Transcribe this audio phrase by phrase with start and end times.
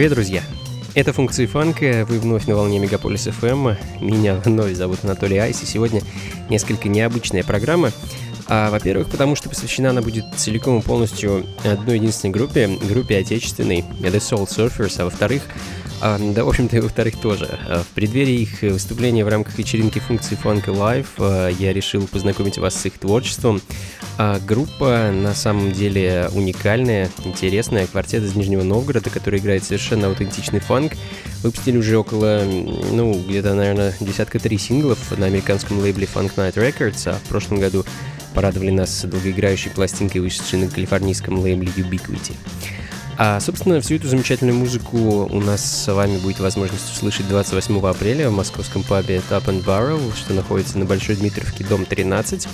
[0.00, 0.42] Привет, друзья!
[0.94, 3.76] Это функции фанка, вы вновь на волне Мегаполис FM.
[4.00, 6.00] Меня вновь зовут Анатолий Айс, и сегодня
[6.48, 7.92] несколько необычная программа.
[8.46, 13.84] А, во-первых, потому что посвящена она будет целиком и полностью одной единственной группе, группе отечественной,
[14.00, 15.42] The Soul Surfers, а во-вторых,
[16.00, 17.58] а, да, в общем-то, и во-вторых тоже.
[17.68, 22.58] А, в преддверии их выступления в рамках вечеринки функции Funk Live а, я решил познакомить
[22.58, 23.60] вас с их творчеством.
[24.46, 27.86] Группа на самом деле уникальная, интересная.
[27.86, 30.92] Квартет из Нижнего Новгорода, который играет совершенно аутентичный фанк.
[31.42, 37.08] Выпустили уже около, ну, где-то, наверное, десятка три синглов на американском лейбле Funk Night Records,
[37.08, 37.86] а в прошлом году
[38.34, 42.34] порадовали нас долгоиграющей пластинкой, вышедшей на калифорнийском лейбле Ubiquity.
[43.22, 44.96] А, собственно, всю эту замечательную музыку
[45.30, 50.00] у нас с вами будет возможность услышать 28 апреля в московском пабе Top and Barrel,
[50.16, 52.48] что находится на Большой Дмитровке, дом 13.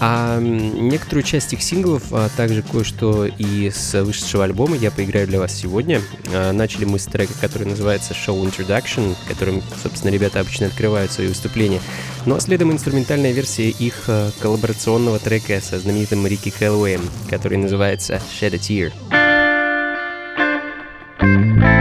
[0.00, 5.54] А некоторую часть их синглов, а также кое-что из вышедшего альбома я поиграю для вас
[5.54, 6.02] сегодня.
[6.32, 11.28] А, начали мы с трека, который называется Show Introduction, которым, собственно, ребята обычно открывают свои
[11.28, 11.80] выступления.
[12.26, 18.20] Ну а следом инструментальная версия их а, коллаборационного трека со знаменитым Рики Кэллоуэем, который называется
[18.40, 19.23] Shed a Tear.
[21.24, 21.73] Thank you.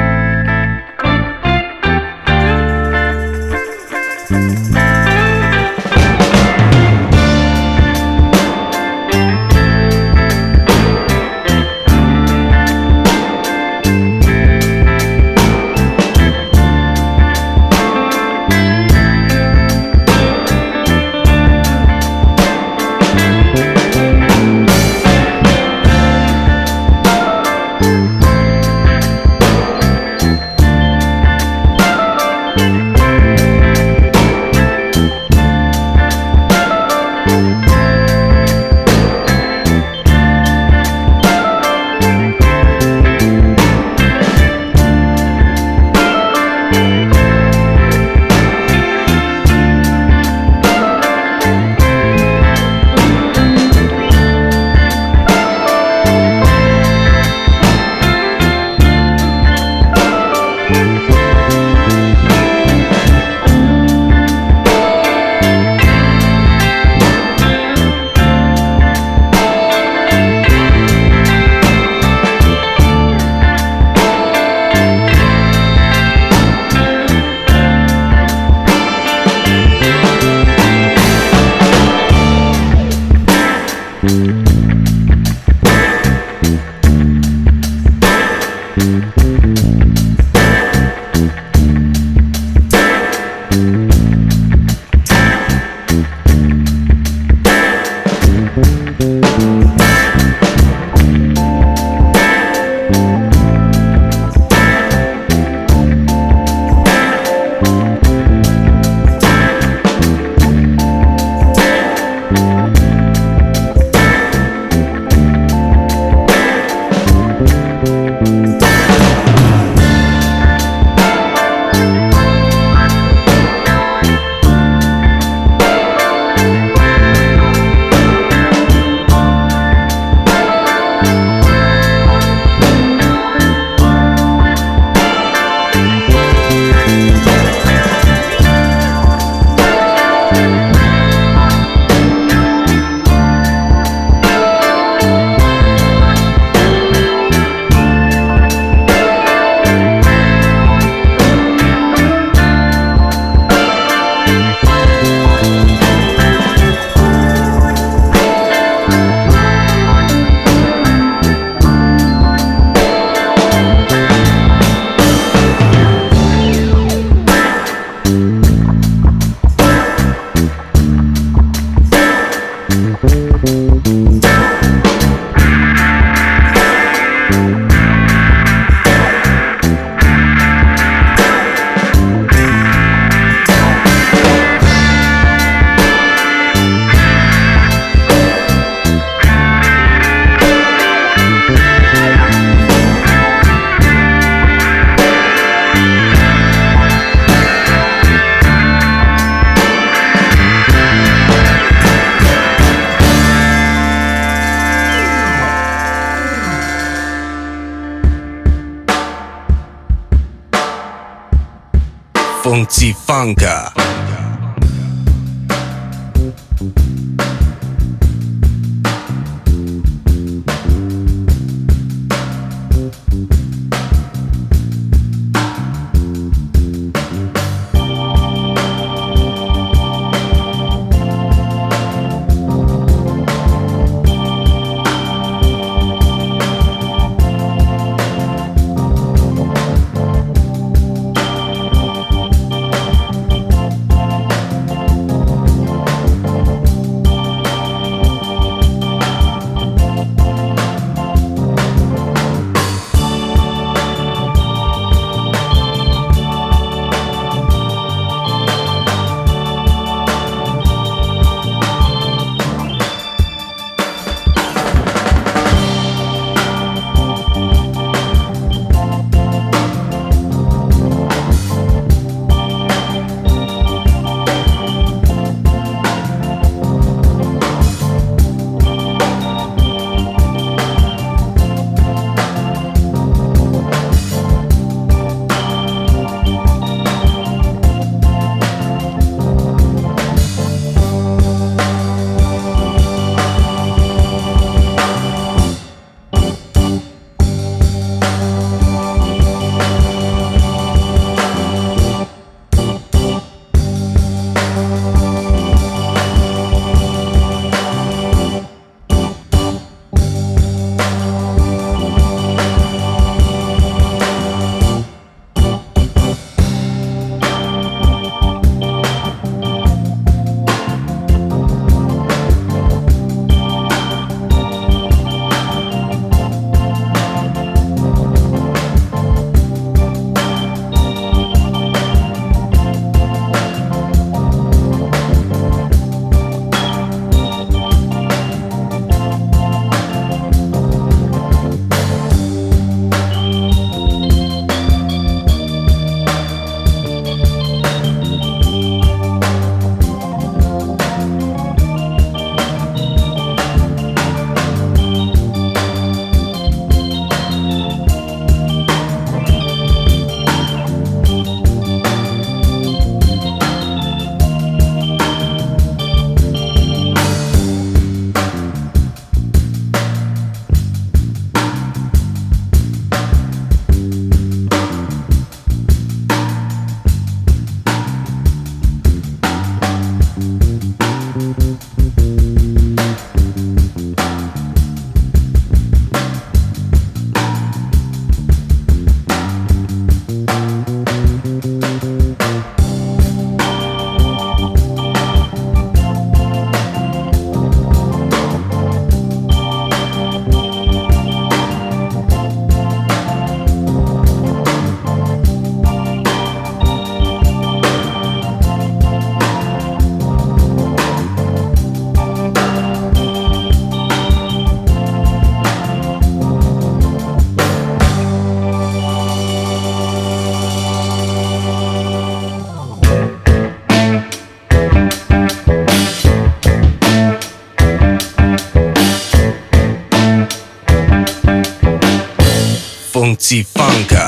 [433.15, 434.02] 自己放开。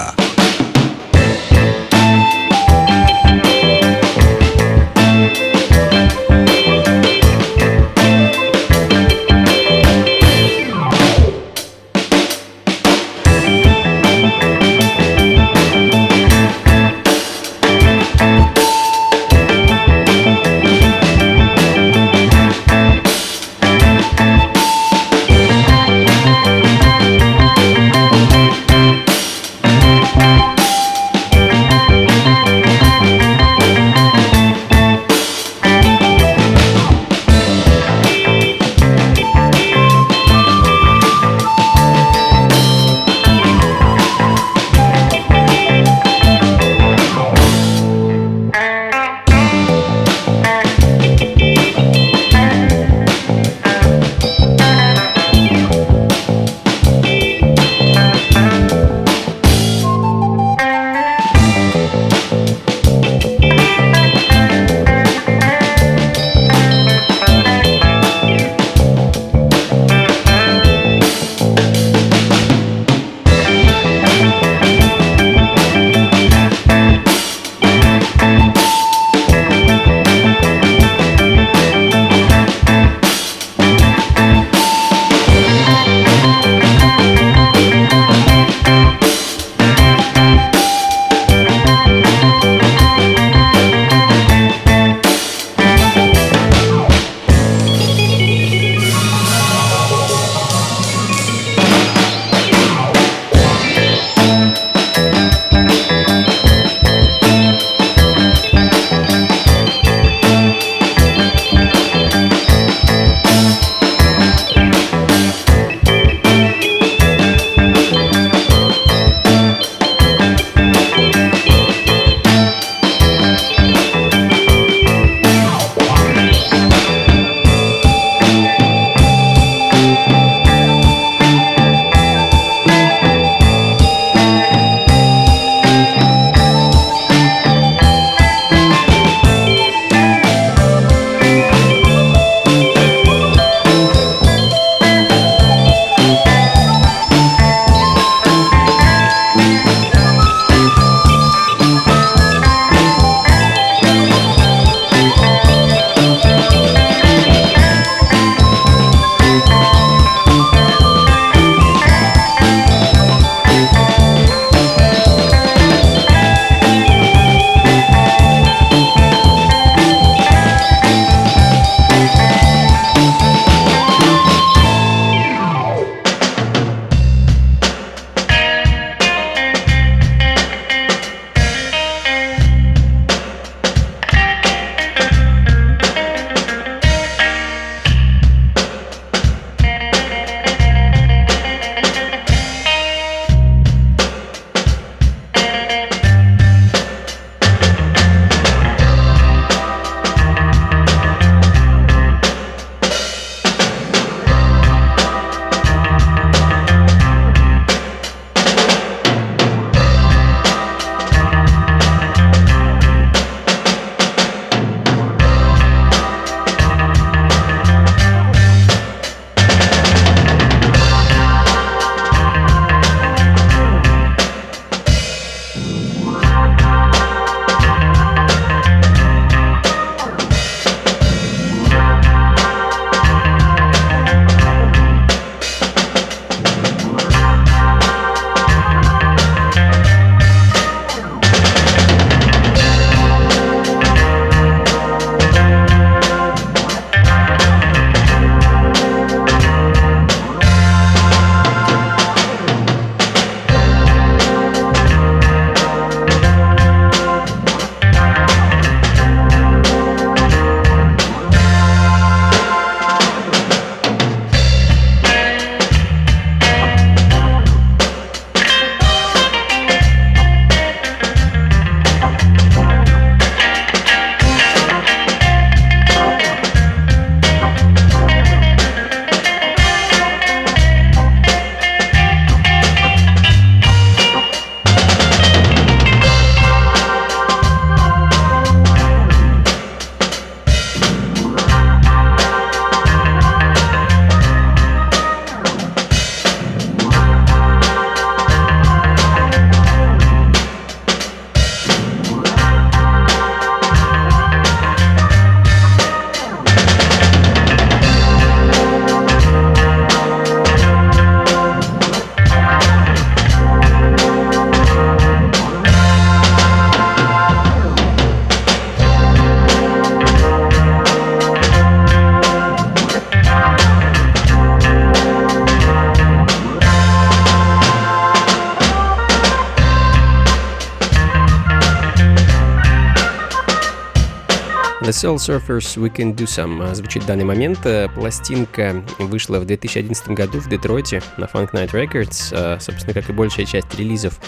[335.05, 337.59] Soul Surfers We Can Do Some звучит в данный момент.
[337.93, 343.45] Пластинка вышла в 2011 году в Детройте на Funk Night Records, собственно, как и большая
[343.45, 344.19] часть релизов.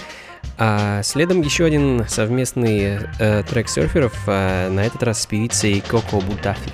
[0.56, 6.20] А следом еще один совместный э, трек серферов, э, на этот раз с певицей Коко
[6.20, 6.70] Бутафи.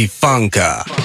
[0.00, 1.01] Funka.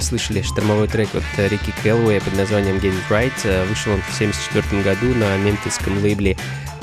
[0.00, 3.68] Слышали штормовой трек от Рики Келлоуэя под названием Get It Right.
[3.68, 6.36] Вышел он в 1974 году на мемфисском лейбле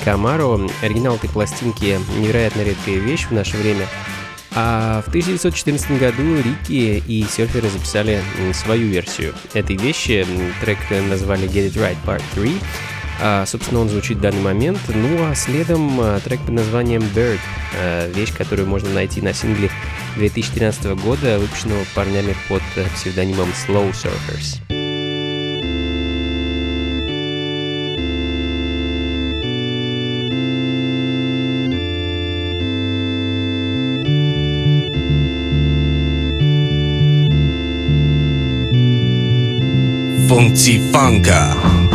[0.06, 0.72] Camaro.
[0.82, 3.88] Оригинал этой пластинки невероятно редкая вещь в наше время.
[4.52, 8.22] А в 1914 году Рики и серферы записали
[8.54, 10.26] свою версию этой вещи.
[10.62, 12.52] Трек назвали Get It Right Part 3.
[13.22, 14.80] А, собственно, он звучит в данный момент.
[14.88, 17.40] Ну а следом а, трек под названием Bird,
[17.76, 19.70] а, вещь, которую можно найти на сингле
[20.18, 22.62] 2013 года, выпущенного парнями под
[22.96, 24.62] псевдонимом Slow Surfers.
[40.28, 41.87] Funky Funka.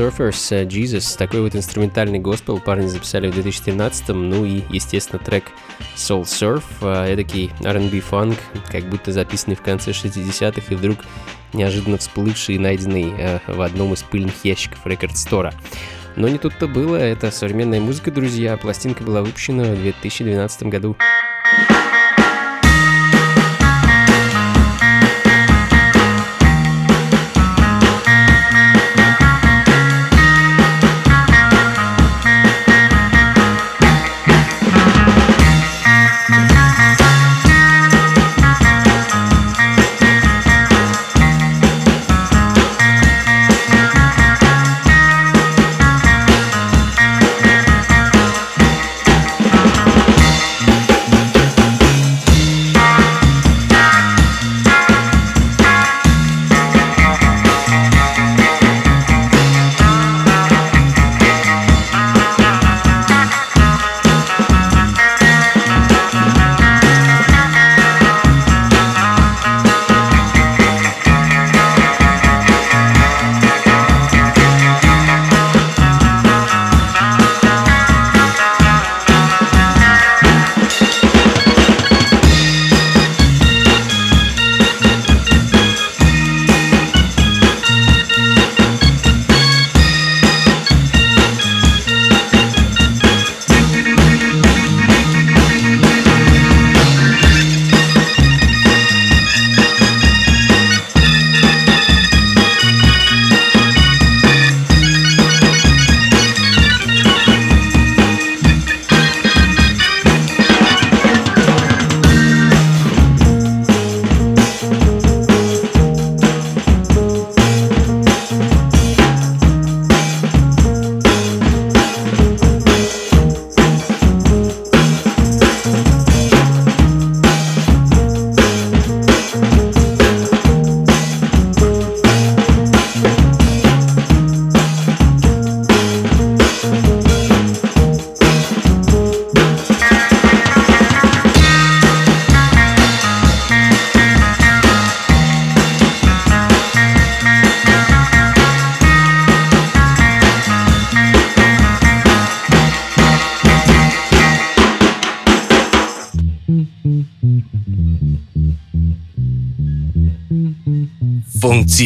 [0.00, 1.18] Surfers uh, Jesus.
[1.18, 5.44] Такой вот инструментальный госпел парни записали в 2013 Ну и, естественно, трек
[5.94, 8.38] Soul Surf, uh, эдакий R&B фанк,
[8.70, 11.00] как будто записанный в конце 60-х и вдруг
[11.52, 15.52] неожиданно всплывший и найденный uh, в одном из пыльных ящиков рекорд-стора.
[16.16, 18.56] Но не тут-то было, это современная музыка, друзья.
[18.56, 20.96] Пластинка была выпущена в 2012 году.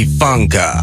[0.02, 0.82] Funka.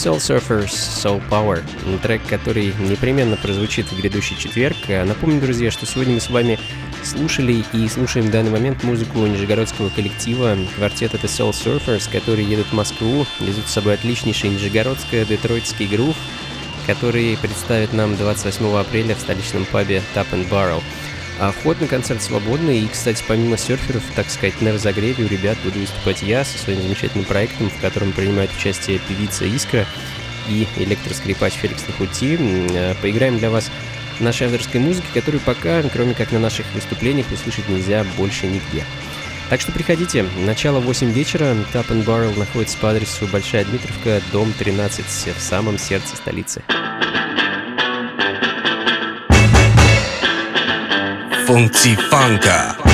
[0.00, 1.62] Soul Surfers Soul Power.
[2.00, 4.78] Трек, который непременно прозвучит в грядущий четверг.
[4.88, 6.58] А напомню, друзья, что сегодня мы с вами
[7.04, 12.68] слушали и слушаем в данный момент музыку нижегородского коллектива квартета The Soul Surfers, которые едут
[12.68, 16.16] в Москву, везут с собой отличнейший нижегородско-детройтский грув,
[16.86, 20.82] который представит нам 28 апреля в столичном пабе Tap and Barrel.
[21.40, 25.56] А вход на концерт свободный, и, кстати, помимо серферов, так сказать, на разогреве у ребят
[25.64, 29.86] буду выступать я со своим замечательным проектом, в котором принимают участие певица Искра
[30.50, 32.36] и электроскрипач Феликс Нахути.
[32.74, 33.70] Э, поиграем для вас
[34.20, 38.84] нашей авторской музыки, которую пока, кроме как на наших выступлениях, услышать нельзя больше нигде.
[39.48, 40.26] Так что приходите.
[40.44, 41.56] Начало 8 вечера.
[41.72, 46.62] Tap and Barrel находится по адресу Большая Дмитровка, дом 13, в самом сердце столицы.
[51.50, 52.89] Funky Funka.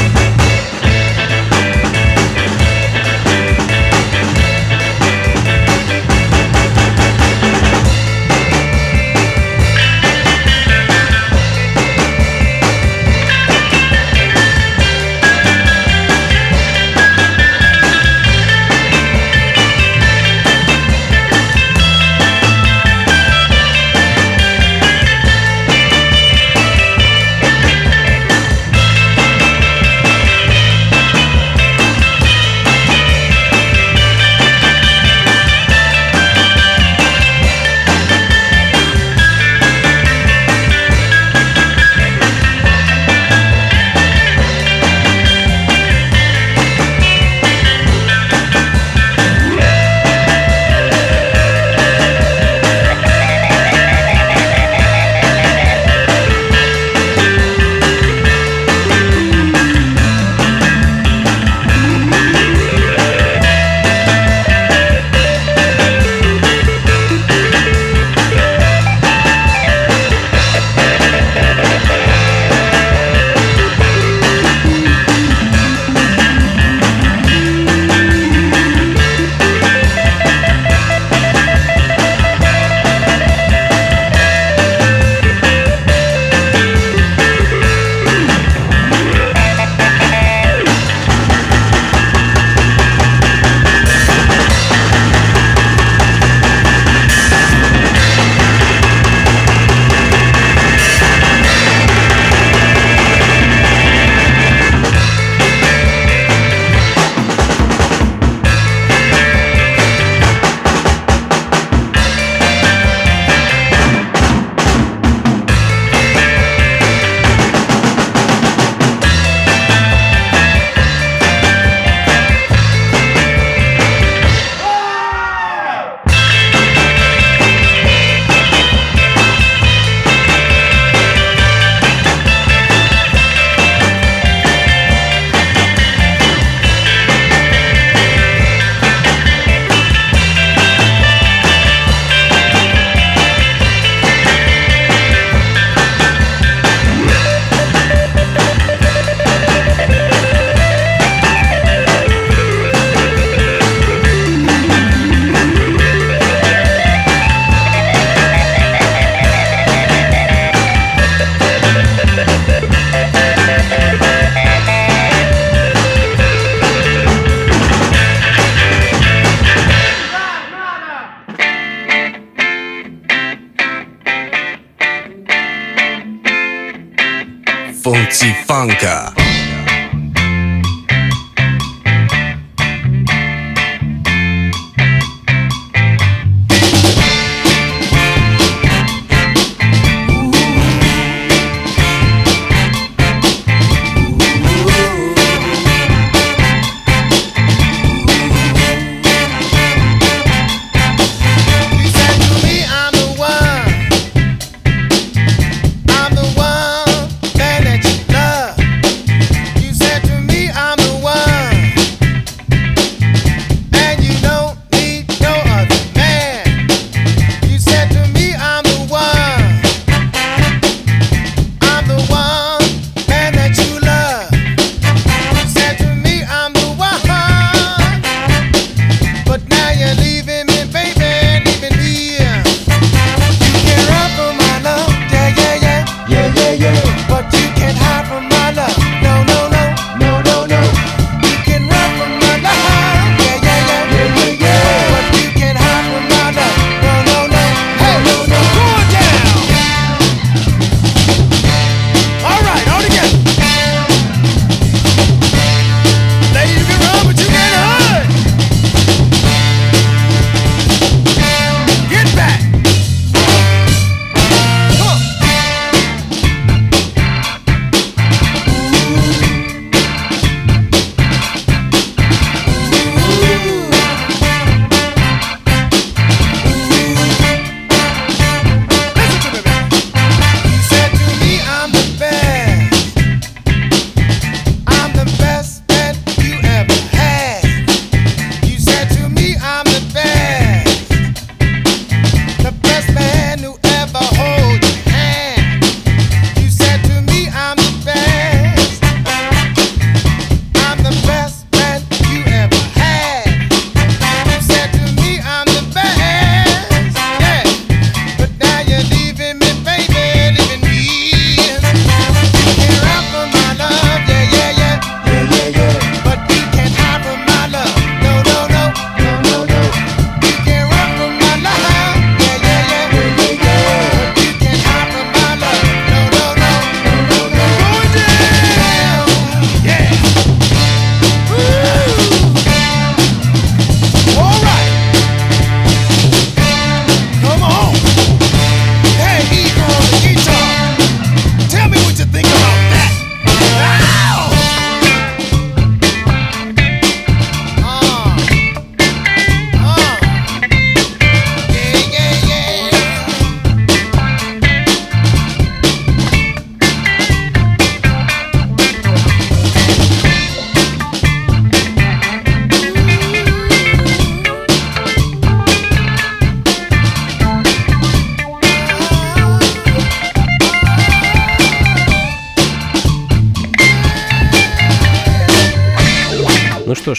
[178.35, 179.16] Funka.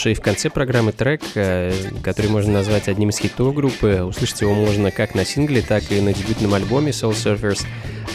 [0.06, 1.74] И в конце программы трек, э,
[2.04, 4.04] который можно назвать одним из хитов группы.
[4.04, 7.66] Услышать его можно как на сингле, так и на дебютном альбоме Soul Surfers.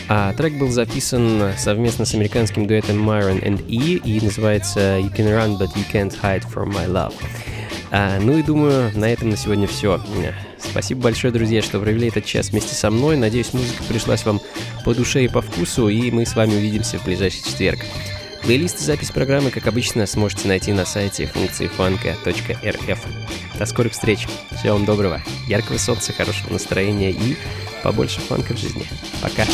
[0.09, 5.26] А трек был записан совместно с американским дуэтом Myron and E и называется You Can
[5.26, 7.14] Run, But You Can't Hide From My Love.
[7.91, 10.01] А, ну и думаю, на этом на сегодня все.
[10.59, 13.16] Спасибо большое, друзья, что провели этот час вместе со мной.
[13.16, 14.41] Надеюсь, музыка пришлась вам
[14.85, 17.80] по душе и по вкусу, и мы с вами увидимся в ближайший четверг.
[18.43, 23.01] Плейлист и запись программы, как обычно, сможете найти на сайте функции фанка.рф.
[23.57, 24.26] До скорых встреч.
[24.59, 27.36] Всего вам доброго, яркого солнца, хорошего настроения и
[27.84, 28.86] побольше фанка в жизни.
[29.20, 29.45] Пока.